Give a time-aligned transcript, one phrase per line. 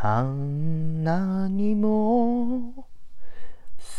[0.00, 2.86] あんなにも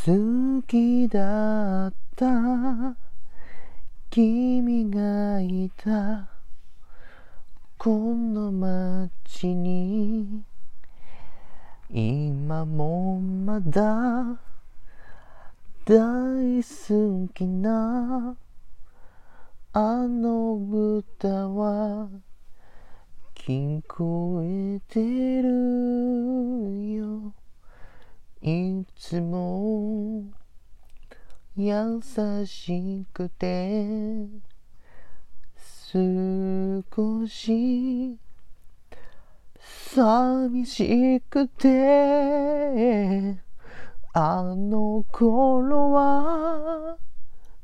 [0.06, 2.96] 好きだった。
[4.10, 6.30] 君がいた。
[7.78, 10.42] この街に
[11.90, 14.40] 今もまだ。
[15.84, 18.38] 大好きな。
[19.74, 20.56] あの
[20.98, 22.08] 歌は
[23.50, 25.50] 聞こえてる
[26.94, 27.34] よ。
[28.44, 30.24] いつも
[31.58, 32.00] 優
[32.46, 34.28] しくて
[35.92, 38.20] 少し
[39.60, 43.40] 寂しくて
[44.14, 46.98] あの頃は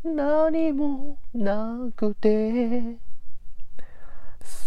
[0.03, 3.04] 何もなくて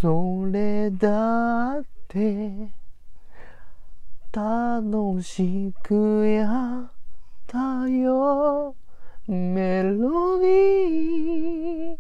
[0.01, 2.71] それだって
[4.31, 6.91] 楽しくやっ
[7.49, 8.77] たよ
[9.27, 11.97] メロディー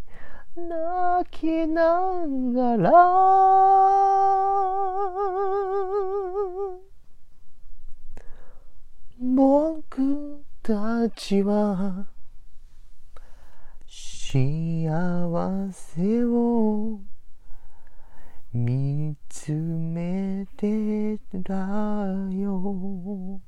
[0.56, 2.24] 泣きな
[2.54, 2.92] がら。
[9.20, 12.06] 僕たちは
[13.88, 14.88] 幸
[15.72, 17.00] せを
[20.60, 21.54] 見つめてた
[22.34, 23.40] よ